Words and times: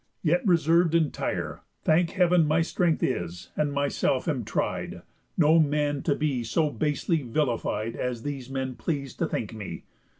Yet 0.23 0.43
reserv'd 0.47 0.95
entire, 0.95 1.61
Thank 1.83 2.09
Heav'n, 2.13 2.47
my 2.47 2.63
strength 2.63 3.03
is, 3.03 3.51
and 3.55 3.71
myself 3.71 4.27
am 4.27 4.43
tried, 4.43 5.03
No 5.37 5.59
man 5.59 6.01
to 6.01 6.15
be 6.15 6.43
so 6.43 6.71
basely 6.71 7.21
vilified 7.21 7.95
As 7.95 8.23
these 8.23 8.49
men 8.49 8.73
pleas'd 8.73 9.19
to 9.19 9.27
think 9.27 9.53
me. 9.53 9.83